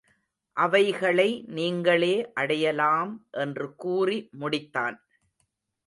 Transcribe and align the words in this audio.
அவைகளை 0.57 1.43
நீங்களே 1.49 2.31
அடையலாம் 2.33 3.13
என்று 3.31 3.75
கூறி 3.75 4.29
முடித்தான். 4.39 4.97